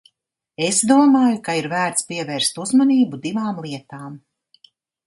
Es 0.67 0.79
domāju, 0.91 1.35
ka 1.49 1.55
ir 1.61 1.69
vērts 1.75 2.09
pievērst 2.09 2.59
uzmanību 2.65 3.21
divām 3.29 3.63
lietām. 3.69 4.21